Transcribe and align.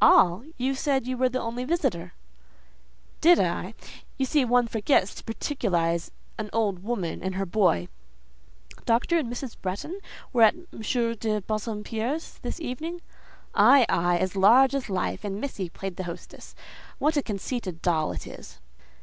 "All! 0.00 0.42
You 0.56 0.74
said 0.74 1.06
you 1.06 1.18
were 1.18 1.28
the 1.28 1.38
only 1.42 1.62
visitor." 1.64 2.14
"Did 3.20 3.38
I? 3.38 3.74
You 4.16 4.24
see 4.24 4.42
one 4.42 4.68
forgets 4.68 5.14
to 5.16 5.22
particularize 5.22 6.10
an 6.38 6.48
old 6.50 6.82
woman 6.82 7.22
and 7.22 7.34
her 7.34 7.44
boy." 7.44 7.88
"Dr. 8.86 9.18
and 9.18 9.30
Mrs. 9.30 9.54
Bretton 9.60 10.00
were 10.32 10.44
at 10.44 10.54
M. 10.54 10.66
de 11.16 11.42
Bassompierre's 11.42 12.38
this 12.40 12.58
evening?" 12.58 13.02
"Ay, 13.54 13.84
ay! 13.90 14.16
as 14.16 14.34
large 14.34 14.74
as 14.74 14.88
life; 14.88 15.24
and 15.24 15.38
missy 15.42 15.68
played 15.68 15.96
the 15.96 16.04
hostess. 16.04 16.54
What 16.98 17.18
a 17.18 17.22
conceited 17.22 17.82
doll 17.82 18.12
it 18.12 18.26
is!" 18.26 18.58